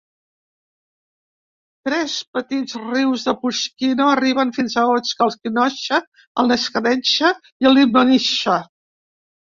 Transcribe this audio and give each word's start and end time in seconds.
Tres 1.89 2.15
petits 2.37 2.77
rius 2.85 3.25
de 3.29 3.35
Pushchino 3.43 4.07
arriben 4.13 4.53
fins 4.57 4.79
a 4.83 4.87
Oka: 4.95 5.29
el 5.29 5.37
Khokhla, 5.43 5.69
el 6.45 6.53
Neglyadeyka 6.55 7.33
i 7.51 7.69
el 7.73 7.79
Lyubozhiha. 7.81 8.57